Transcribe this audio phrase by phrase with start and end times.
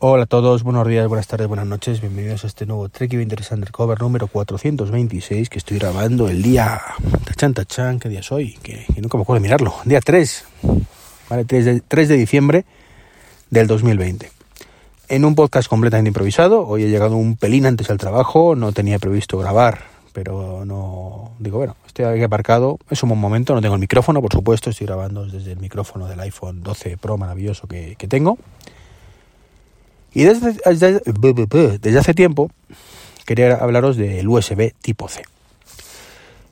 [0.00, 2.00] Hola a todos, buenos días, buenas tardes, buenas noches.
[2.00, 6.80] Bienvenidos a este nuevo Trek Interest Undercover número 426 que estoy grabando el día...
[7.24, 8.56] Tachan, tachan, ¿qué día es hoy?
[8.62, 9.74] Que, nunca me acuerdo de mirarlo.
[9.84, 10.44] Día 3,
[11.28, 11.44] ¿vale?
[11.44, 12.64] 3 de, 3 de diciembre
[13.50, 14.30] del 2020
[15.08, 16.64] en un podcast completamente improvisado.
[16.64, 19.80] Hoy he llegado un pelín antes al trabajo, no tenía previsto grabar,
[20.12, 21.32] pero no.
[21.40, 24.70] Digo, bueno, estoy aquí aparcado, es un buen momento, no tengo el micrófono, por supuesto,
[24.70, 28.38] estoy grabando desde el micrófono del iPhone 12 Pro maravilloso que tengo.
[30.12, 32.50] Y desde, desde, hace tiempo
[33.26, 35.22] quería hablaros del USB tipo C.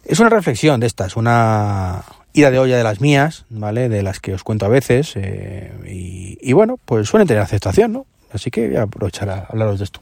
[0.04, 3.88] Es una reflexión de estas, una ida de olla de las mías, ¿vale?
[3.88, 5.14] De las que os cuento a veces.
[5.16, 8.06] Eh, y, bueno, pues suelen tener aceptación, ¿no?
[8.32, 10.00] Así que voy a aprovechar a hablaros de esto.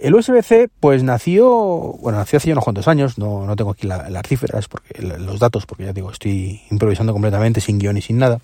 [0.00, 1.48] El USB-C, pues nació,
[2.00, 5.38] bueno, nació hace unos cuantos años, no, no tengo aquí la, las cifras, porque, los
[5.38, 8.40] datos, porque ya digo, estoy improvisando completamente, sin guion y sin nada.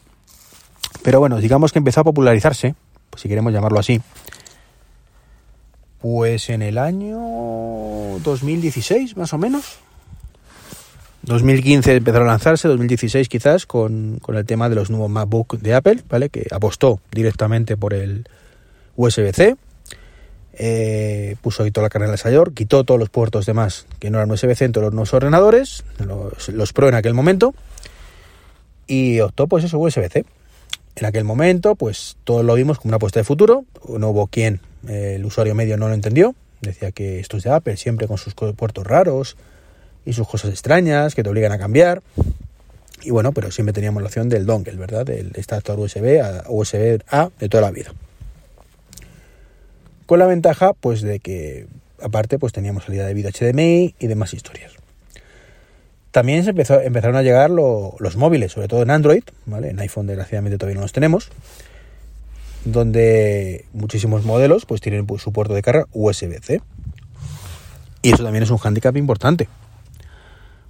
[1.02, 2.76] Pero bueno, digamos que empezó a popularizarse,
[3.10, 4.00] pues si queremos llamarlo así,
[6.00, 7.18] pues en el año
[8.22, 9.78] 2016, más o menos.
[11.22, 15.74] 2015 empezaron a lanzarse, 2016 quizás, con, con el tema de los nuevos MacBook de
[15.74, 16.30] Apple, ¿vale?
[16.30, 18.24] Que apostó directamente por el,
[19.00, 19.56] USB-C,
[20.52, 24.30] eh, puso ahí toda la carne asador, quitó todos los puertos demás que no eran
[24.30, 27.54] USB-C en todos los nuevos ordenadores, los, los, Pro en aquel momento,
[28.86, 30.24] y optó pues eso, USB-C.
[31.00, 34.60] En aquel momento, pues todos lo vimos como una apuesta de futuro, no hubo quien,
[34.86, 38.18] eh, el usuario medio no lo entendió, decía que esto es de Apple, siempre con
[38.18, 39.38] sus puertos raros
[40.04, 42.02] y sus cosas extrañas que te obligan a cambiar.
[43.00, 45.06] Y bueno, pero siempre teníamos la opción del dongle, ¿verdad?
[45.06, 47.94] Del adaptador USB a USB A de toda la vida.
[50.04, 51.66] Con la ventaja, pues, de que
[52.02, 54.79] aparte, pues teníamos salida de vídeo HDMI y demás historias.
[56.10, 59.70] También se empezó, empezaron a llegar lo, los móviles, sobre todo en Android, ¿vale?
[59.70, 61.30] En iPhone desgraciadamente todavía no los tenemos,
[62.64, 66.60] donde muchísimos modelos pues tienen pues, su puerto de carga USB-C.
[68.02, 69.48] Y eso también es un hándicap importante.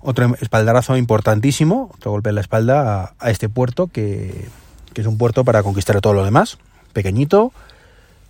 [0.00, 4.48] Otro espaldarazo importantísimo, otro golpe en la espalda a, a este puerto que,
[4.94, 6.58] es un puerto para conquistar todo lo demás.
[6.92, 7.52] Pequeñito,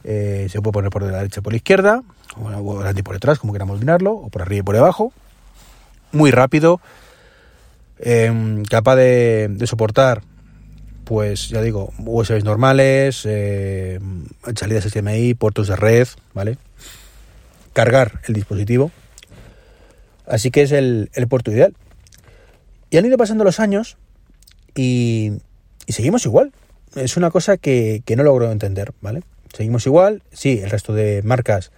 [0.04, 2.03] eh, se puede poner por la derecha o por la izquierda,
[2.37, 5.12] o delante y por detrás, como queramos mirarlo, o por arriba y por debajo.
[6.12, 6.81] Muy rápido,
[7.98, 10.22] eh, capaz de, de, soportar,
[11.04, 14.00] pues ya digo, USBs normales, eh,
[14.56, 16.56] salidas HDMI, puertos de red, ¿vale?
[17.72, 18.91] Cargar el dispositivo.
[20.26, 21.75] Así que es el, el puerto ideal.
[22.91, 23.97] Y han ido pasando los años
[24.75, 25.32] y,
[25.87, 26.53] y seguimos igual.
[26.97, 29.22] Es una cosa que, que no logro entender, ¿vale?
[29.53, 31.72] Seguimos igual, sí, el resto de marcas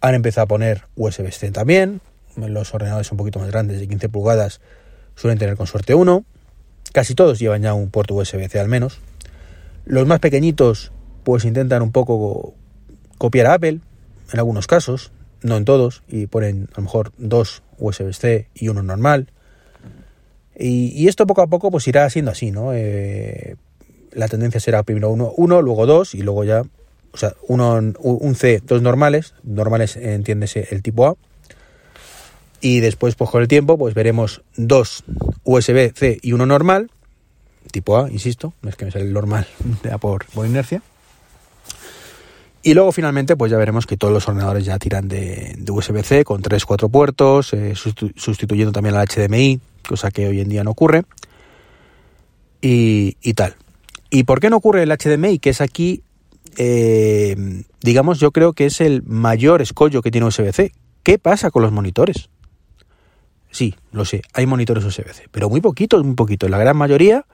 [0.00, 2.00] han empezado a poner USB-C también,
[2.36, 4.60] los ordenadores un poquito más grandes de 15 pulgadas
[5.14, 6.24] suelen tener con suerte uno,
[6.92, 9.00] casi todos llevan ya un puerto USB-C al menos,
[9.84, 10.92] los más pequeñitos
[11.24, 12.54] pues intentan un poco
[13.18, 13.80] copiar a Apple,
[14.32, 18.82] en algunos casos, no en todos, y ponen a lo mejor dos USB-C y uno
[18.82, 19.28] normal,
[20.58, 22.72] y, esto poco a poco pues irá siendo así, ¿no?
[22.72, 23.56] Eh,
[24.12, 26.62] la tendencia será primero uno, uno, luego dos y luego ya
[27.16, 31.16] o sea, uno, un C, dos normales, normales entiéndese el tipo A,
[32.60, 35.04] y después pues con el tiempo pues veremos dos
[35.44, 36.90] USB-C y uno normal,
[37.70, 39.46] tipo A, insisto, no es que me sale el normal
[39.84, 40.82] ya por, por inercia,
[42.62, 46.42] y luego finalmente pues ya veremos que todos los ordenadores ya tiran de, USB-C con
[46.42, 51.04] 3-4 puertos, eh, sustituyendo también al HDMI, cosa que hoy en día no ocurre,
[52.60, 53.54] y, y tal.
[54.10, 55.38] ¿Y por qué no ocurre el HDMI?
[55.38, 56.02] Que es aquí
[56.56, 60.72] eh, digamos, yo creo que es el mayor escollo que tiene USB-C.
[61.02, 62.30] ¿Qué pasa con los monitores?
[63.50, 66.50] Sí, lo sé, hay monitores USB-C, pero muy poquitos, muy poquitos.
[66.50, 67.26] La gran mayoría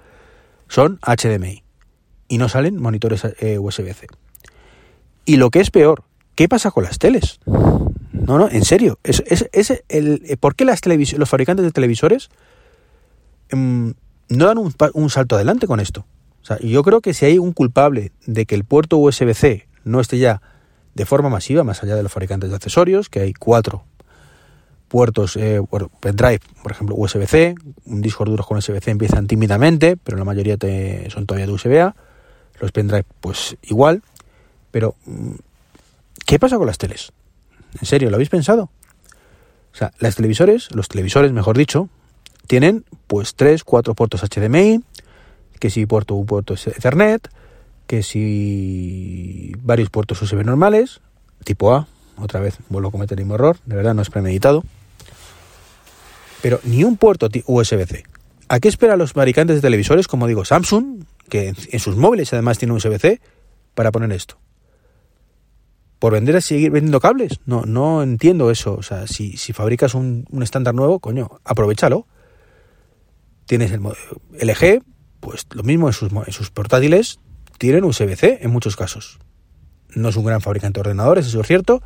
[0.68, 1.64] son HDMI
[2.28, 4.06] y no salen monitores eh, USB-C.
[5.24, 6.04] Y lo que es peor,
[6.34, 7.40] ¿qué pasa con las teles?
[8.12, 8.98] No, no, en serio.
[9.02, 12.30] El, ¿Por qué las los fabricantes de televisores
[13.50, 13.90] mmm,
[14.28, 16.06] no dan un, un salto adelante con esto?
[16.42, 20.00] O sea, yo creo que si hay un culpable de que el puerto USB-C no
[20.00, 20.42] esté ya
[20.94, 23.84] de forma masiva, más allá de los fabricantes de accesorios, que hay cuatro
[24.92, 25.58] puertos, eh,
[26.00, 27.54] pendrive, por ejemplo, USB-C,
[27.86, 31.96] un disco duro con USB-C empiezan tímidamente, pero la mayoría te, son todavía de USB-A.
[32.60, 34.02] Los pendrive, pues igual.
[34.70, 35.32] Pero, mm,
[36.26, 37.10] ¿qué pasa con las teles?
[37.80, 38.64] ¿En serio, lo habéis pensado?
[39.72, 41.88] O sea, las televisores, los televisores, mejor dicho,
[42.46, 44.84] tienen pues tres, cuatro puertos HDMI,
[45.58, 47.30] que si puerto un puerto Ethernet,
[47.86, 51.00] que si varios puertos USB normales,
[51.44, 54.64] tipo A, otra vez vuelvo a cometer el mismo error, de verdad no es premeditado.
[56.42, 58.04] Pero ni un puerto USB-C.
[58.48, 62.58] ¿A qué esperan los fabricantes de televisores, como digo Samsung, que en sus móviles además
[62.58, 63.20] tiene USB-C,
[63.74, 64.36] para poner esto?
[65.98, 67.38] ¿Por vender a seguir vendiendo cables?
[67.46, 68.74] No, no entiendo eso.
[68.74, 72.08] O sea, si, si fabricas un, estándar nuevo, coño, aprovechalo.
[73.46, 74.82] Tienes el LG,
[75.20, 77.20] pues lo mismo en sus, en sus portátiles,
[77.58, 79.20] tienen USB-C en muchos casos.
[79.94, 81.82] No es un gran fabricante de ordenadores, eso es cierto.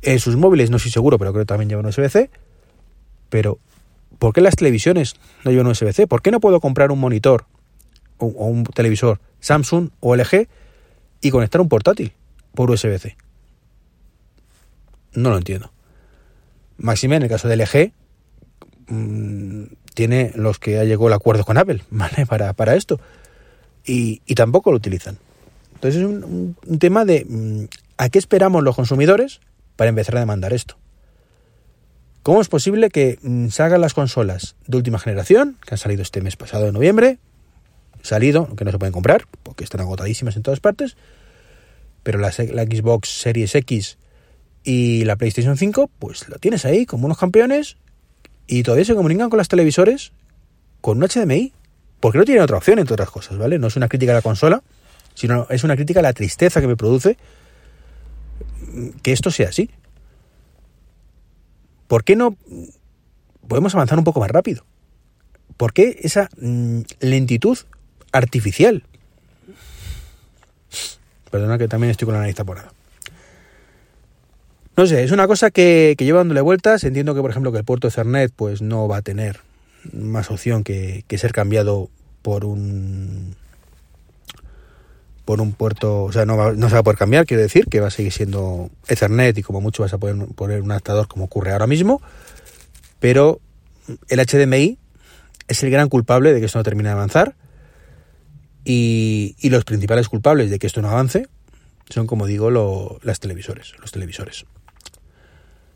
[0.00, 2.30] En sus móviles no estoy seguro, pero creo que también llevan USB-C.
[3.28, 3.58] Pero,
[4.18, 6.06] ¿por qué las televisiones no llevan USB-C?
[6.06, 7.46] ¿Por qué no puedo comprar un monitor
[8.18, 10.48] o, un televisor Samsung o LG
[11.20, 12.12] y conectar un portátil
[12.54, 13.16] por USB-C?
[15.14, 15.72] No lo entiendo.
[16.78, 17.92] Máxime, en el caso de LG,
[18.88, 19.64] mmm,
[19.94, 22.26] tiene los que ha llegado el acuerdo con Apple, ¿vale?
[22.26, 23.00] Para, para esto.
[23.84, 25.18] Y, y, tampoco lo utilizan.
[25.74, 27.64] Entonces es un, tema de mmm,
[27.96, 29.40] a qué esperamos los consumidores
[29.76, 30.76] para empezar a demandar esto.
[32.28, 36.20] ¿Cómo es posible que mm, salgan las consolas de última generación, que han salido este
[36.20, 37.16] mes pasado de noviembre,
[38.02, 40.98] salido, que no se pueden comprar, porque están agotadísimas en todas partes,
[42.02, 43.96] pero la, la Xbox Series X
[44.62, 47.78] y la PlayStation 5, pues lo tienes ahí como unos campeones
[48.46, 50.12] y todavía se comunican con las televisores
[50.82, 51.54] con un HDMI,
[51.98, 53.58] porque no tienen otra opción, entre otras cosas, ¿vale?
[53.58, 54.62] No es una crítica a la consola,
[55.14, 57.16] sino es una crítica a la tristeza que me produce
[59.02, 59.70] que esto sea así.
[61.88, 62.36] ¿Por qué no
[63.48, 64.64] podemos avanzar un poco más rápido?
[65.56, 67.58] ¿Por qué esa mm, lentitud
[68.12, 68.84] artificial?
[71.30, 72.72] Perdona que también estoy con la nariz taponada.
[74.76, 76.84] No sé, es una cosa que, que lleva dándole vueltas.
[76.84, 79.40] Entiendo que, por ejemplo, que el puerto Ethernet pues no va a tener
[79.92, 81.90] más opción que ser cambiado
[82.22, 83.34] por un
[85.28, 87.66] por un puerto, o sea, no, va, no se va a poder cambiar, quiero decir,
[87.66, 91.06] que va a seguir siendo Ethernet y como mucho vas a poder poner un adaptador
[91.06, 92.00] como ocurre ahora mismo,
[92.98, 93.38] pero
[94.08, 94.78] el HDMI
[95.46, 97.34] es el gran culpable de que esto no termine de avanzar
[98.64, 101.28] y, y los principales culpables de que esto no avance
[101.90, 104.46] son, como digo, lo, las televisores, los televisores.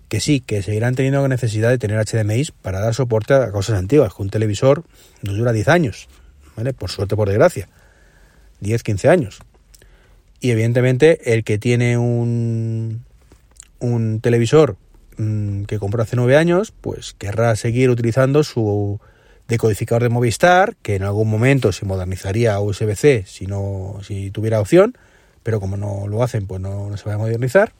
[0.08, 4.14] Que sí, que seguirán teniendo necesidad de tener HDMI para dar soporte a cosas antiguas,
[4.14, 4.82] que un televisor
[5.20, 6.08] nos dura 10 años,
[6.56, 6.72] ¿vale?
[6.72, 7.68] Por suerte, por desgracia
[8.62, 9.40] 10, 15 años.
[10.40, 13.04] Y evidentemente el que tiene un,
[13.78, 14.76] un televisor
[15.18, 19.00] mmm, que compró hace 9 años, pues querrá seguir utilizando su
[19.48, 24.60] decodificador de Movistar, que en algún momento se modernizaría a USB-C si, no, si tuviera
[24.60, 24.96] opción,
[25.42, 27.72] pero como no lo hacen, pues no, no se va a modernizar.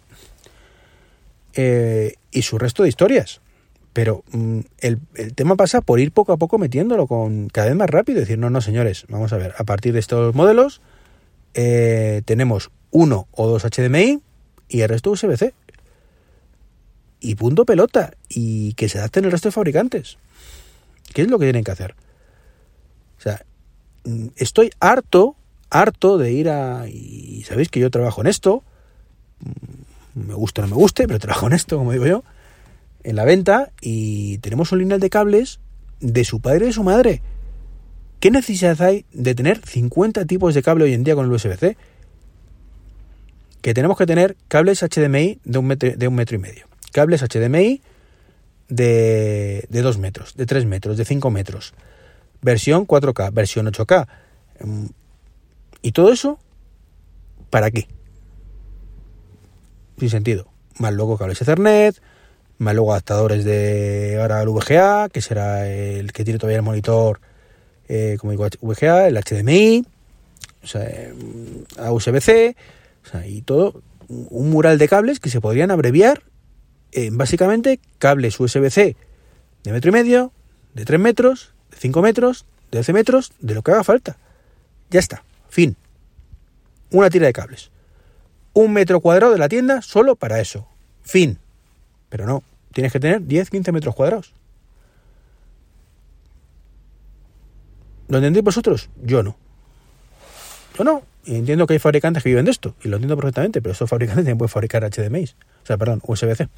[1.55, 3.41] Eh, y su resto de historias.
[3.93, 7.77] Pero mmm, el, el, tema pasa por ir poco a poco metiéndolo con cada vez
[7.77, 8.21] más rápido.
[8.21, 10.81] decir, no, no, señores, vamos a ver, a partir de estos modelos
[11.55, 14.21] eh, tenemos uno o dos HDMI
[14.69, 15.55] y el resto USB-C.
[17.21, 18.15] Y punto pelota.
[18.29, 20.19] Y que se adapten el resto de fabricantes.
[21.13, 21.95] ¿Qué es lo que tienen que hacer?
[23.19, 23.45] O sea,
[24.05, 25.37] mm, estoy harto,
[25.69, 26.89] harto de ir a...
[26.89, 28.65] Y sabéis que yo trabajo en esto.
[29.41, 32.25] Mm, me gusta o no me guste, pero trabajo en esto, como digo yo
[33.05, 35.61] en la venta y tenemos un lineal de cables
[36.01, 37.23] de su padre y de su madre.
[38.21, 41.77] ¿Qué necesidad hay de tener 50 tipos de cable hoy en día con el USB-C?
[43.61, 47.23] Que tenemos que tener cables HDMI de un metro, de un metro y medio, cables
[47.23, 47.81] HDMI
[48.69, 51.75] de, de 2 metros, de 3 metros, de 5 metros,
[52.41, 54.07] versión 4K, versión 8K.
[54.61, 54.87] Mm,
[55.83, 56.39] ¿Y todo eso?
[57.51, 57.89] ¿Para qué?
[59.99, 60.49] Sin sentido.
[60.79, 62.01] Más luego cables Ethernet,
[62.63, 67.21] más luego adaptadores de ahora el VGA, que será el que tiene todavía el monitor,
[67.89, 69.85] eh, como digo, VGA, el HDMI,
[70.63, 70.89] o sea,
[71.79, 72.57] a USB-C,
[73.27, 76.23] y todo, un mural de cables que se podrían abreviar
[76.93, 78.97] en básicamente cables USB-C
[79.65, 80.33] de metro y medio,
[80.75, 84.17] de 3 metros, de 5 metros, de 12 metros, de lo que haga falta.
[84.91, 85.77] Ya está, fin.
[86.91, 87.71] Una tira de cables.
[88.53, 90.69] Un metro cuadrado de la tienda solo para eso.
[91.03, 91.39] Fin.
[92.09, 92.43] Pero no,
[92.73, 94.35] tienes que tener 10-15 metros cuadrados.
[98.09, 98.91] ¿Lo entendéis vosotros?
[99.03, 99.37] Yo no.
[100.77, 101.03] Yo no.
[101.25, 104.25] Entiendo que hay fabricantes que viven de esto, y lo entiendo perfectamente, pero esos fabricantes
[104.25, 105.25] también pueden fabricar HDMI.
[105.25, 106.49] O sea, perdón, USB-C.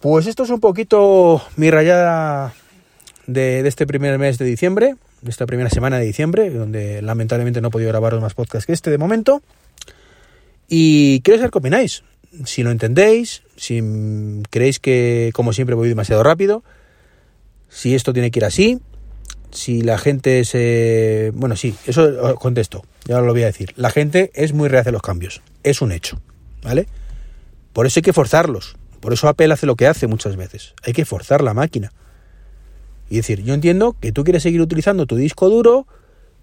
[0.00, 2.54] Pues esto es un poquito mi rayada
[3.26, 4.94] de, de, este primer mes de diciembre.
[5.26, 8.90] esta primera semana de diciembre, donde lamentablemente no he podido grabar más podcasts que este
[8.90, 9.42] de momento.
[10.68, 12.02] Y quiero saber qué opináis.
[12.44, 13.82] Si lo entendéis, si
[14.50, 16.62] creéis que, como siempre, voy demasiado rápido,
[17.68, 18.80] si esto tiene que ir así,
[19.50, 21.32] si la gente se...
[21.34, 23.72] Bueno, sí, eso contesto, ya lo voy a decir.
[23.76, 26.20] La gente es muy reacia a los cambios, es un hecho,
[26.62, 26.86] ¿vale?
[27.72, 30.92] Por eso hay que forzarlos, por eso Apple hace lo que hace muchas veces, hay
[30.92, 31.92] que forzar la máquina.
[33.08, 35.86] Y decir, yo entiendo que tú quieres seguir utilizando tu disco duro,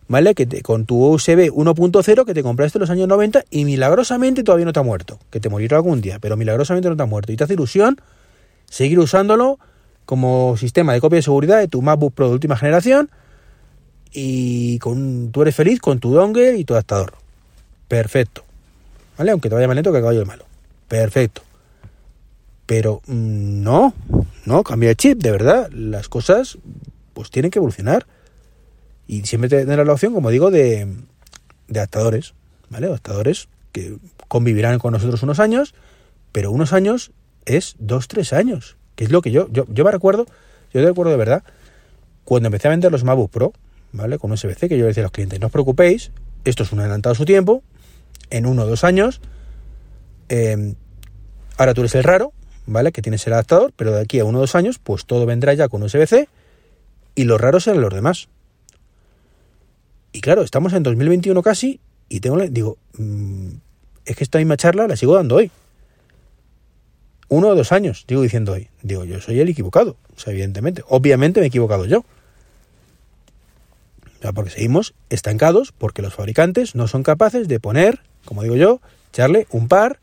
[0.07, 0.35] ¿vale?
[0.35, 4.65] Que con tu USB 1.0 que te compraste en los años 90 y milagrosamente todavía
[4.65, 7.31] no te ha muerto, que te morirá algún día, pero milagrosamente no te ha muerto.
[7.31, 7.99] Y te hace ilusión
[8.69, 9.59] seguir usándolo
[10.05, 13.09] como sistema de copia de seguridad de tu MacBook Pro de última generación
[14.11, 17.13] y con, tú eres feliz con tu dongle y tu adaptador.
[17.87, 18.43] Perfecto.
[19.17, 19.31] ¿Vale?
[19.31, 20.45] Aunque te vaya más lento que el caballo de malo.
[20.87, 21.41] Perfecto.
[22.65, 23.93] Pero mm, no,
[24.45, 25.69] no, cambia de chip, de verdad.
[25.71, 26.57] Las cosas
[27.13, 28.05] pues tienen que evolucionar.
[29.07, 30.87] Y siempre tener la opción, como digo, de,
[31.67, 32.33] de adaptadores.
[32.69, 32.87] ¿Vale?
[32.87, 35.75] Adaptadores que convivirán con nosotros unos años,
[36.31, 37.11] pero unos años
[37.45, 40.25] es dos, tres años que es lo que yo, yo, yo me recuerdo,
[40.73, 41.43] yo te recuerdo de verdad,
[42.23, 43.53] cuando empecé a vender los MacBook Pro,
[43.91, 44.17] ¿vale?
[44.17, 46.11] Con USB-C, que yo le decía a los clientes, no os preocupéis,
[46.45, 47.63] esto es un adelantado a su tiempo,
[48.29, 49.21] en uno o dos años,
[50.29, 50.75] em,
[51.57, 52.33] ahora tú eres el raro,
[52.65, 52.91] ¿vale?
[52.91, 55.53] Que tienes el adaptador, pero de aquí a uno o dos años, pues todo vendrá
[55.53, 56.27] ya con USB-C
[57.15, 58.29] y los raros serán los demás.
[60.13, 63.49] Y claro, estamos en 2021 casi y tengo, digo, mm,
[64.05, 65.51] es que esta misma charla la sigo dando hoy
[67.33, 68.69] uno o dos años, digo diciendo hoy.
[68.83, 70.83] Digo, yo soy el equivocado, o sea, evidentemente.
[70.87, 72.05] Obviamente me he equivocado yo.
[74.35, 79.47] porque seguimos estancados porque los fabricantes no son capaces de poner, como digo yo, echarle
[79.49, 79.99] un par,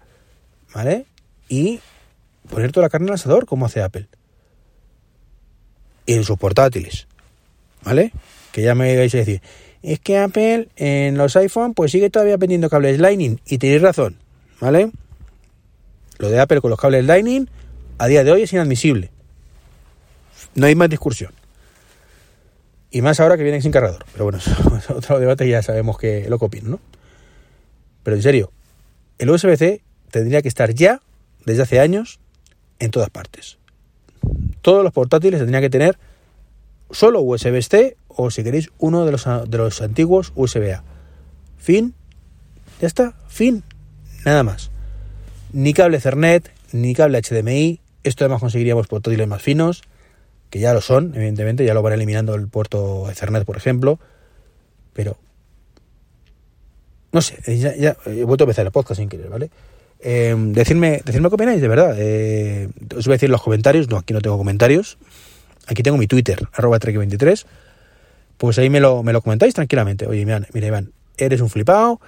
[0.74, 1.06] ¿vale?
[1.48, 1.80] Y
[2.50, 4.08] poner toda la carne al asador como hace Apple.
[6.04, 7.06] Y en sus portátiles,
[7.82, 8.12] ¿vale?
[8.52, 9.40] Que ya me vais a decir,
[9.82, 14.16] es que Apple en los iPhone pues sigue todavía vendiendo cables Lightning y tenéis razón,
[14.60, 14.90] ¿vale?
[16.18, 17.48] Lo de Apple con los cables Lightning
[17.98, 19.10] a día de hoy es inadmisible.
[20.54, 21.32] No hay más discusión.
[22.90, 24.04] Y más ahora que vienen sin cargador.
[24.12, 24.38] Pero bueno,
[24.78, 26.80] es otro debate ya sabemos que lo copian, ¿no?
[28.02, 28.52] Pero en serio,
[29.18, 31.00] el USB-C tendría que estar ya,
[31.44, 32.20] desde hace años,
[32.78, 33.58] en todas partes.
[34.62, 35.98] Todos los portátiles tendrían que tener
[36.90, 40.82] solo USB-C o si queréis uno de los, de los antiguos USB-A.
[41.58, 41.94] Fin.
[42.80, 43.14] Ya está.
[43.28, 43.62] Fin.
[44.24, 44.70] Nada más
[45.52, 47.80] ni cable Ethernet, ni cable HDMI.
[48.02, 49.82] Esto además conseguiríamos portátiles más finos,
[50.48, 53.98] que ya lo son, evidentemente, ya lo van eliminando el puerto Ethernet, por ejemplo.
[54.92, 55.18] Pero,
[57.12, 59.50] no sé, ya, he vuelto a empezar el podcast sin querer, ¿vale?
[60.02, 61.94] Eh, decidme, decidme qué opináis, de verdad.
[61.98, 64.98] Eh, os voy a decir los comentarios, no, aquí no tengo comentarios.
[65.66, 67.44] Aquí tengo mi Twitter, arroba trek23.
[68.40, 70.06] Pues ahí me lo, me lo comentáis tranquilamente.
[70.06, 72.00] Oye, mira, mira Iván, eres un flipado,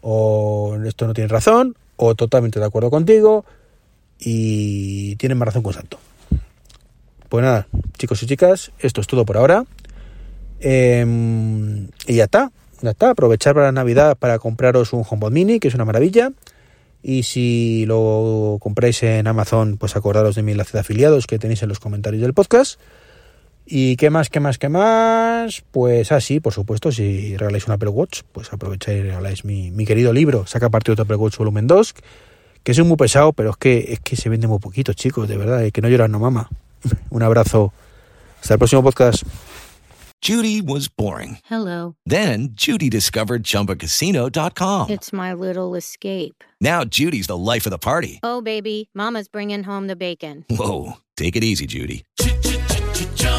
[0.00, 3.44] o esto no tiene razón, o totalmente de acuerdo contigo
[4.16, 5.98] y tienen más razón con Santo.
[7.28, 7.66] Pues nada,
[7.98, 9.64] chicos y chicas, esto es todo por ahora.
[10.60, 13.10] Em, y ya está, ya está.
[13.10, 16.30] Aprovechar para la Navidad para compraros un HomePod Mini, que es una maravilla.
[17.02, 21.64] Y si lo compráis en Amazon, pues acordaros de mi enlace de afiliados que tenéis
[21.64, 22.78] en los comentarios del podcast.
[23.74, 25.62] ¿Y qué más, qué más, qué más?
[25.70, 29.86] Pues así, por supuesto, si regaláis un Apple Watch, pues aprovecháis y regaláis mi, mi
[29.86, 31.94] querido libro, Saca partido de Apple Watch Volumen 2,
[32.62, 35.38] que es muy pesado, pero es que, es que se vende muy poquito, chicos, de
[35.38, 36.50] verdad, que no lloran, no mama.
[37.08, 37.72] un abrazo.
[38.42, 39.22] Hasta el próximo podcast.
[40.20, 41.38] Judy was boring.
[41.44, 41.96] Hello.
[42.04, 44.90] Then Judy discovered chumbacasino.com.
[44.90, 46.44] It's my little escape.
[46.60, 48.20] Now Judy's the life of the party.
[48.22, 50.44] Oh, baby, mama's bringing home the bacon.
[50.50, 52.04] Whoa, take it easy, Judy.